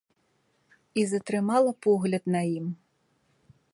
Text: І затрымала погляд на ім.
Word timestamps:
І 1.01 1.03
затрымала 1.11 1.71
погляд 1.87 2.23
на 2.37 2.41
ім. 2.57 2.65